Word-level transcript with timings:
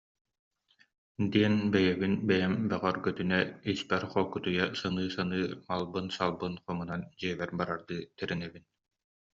диэн 1.31 1.55
бэйэбин 1.71 2.15
бэйэм 2.27 2.53
бөҕөргөтүнэ, 2.69 3.39
испэр 3.71 4.03
холкутуйа 4.11 4.65
саныы-саныы 4.79 5.45
малбын-салбын 5.67 6.53
хомунан, 6.63 7.01
дьиэбэр 7.19 7.49
барардыы 7.59 7.99
тэринэбин 8.17 8.63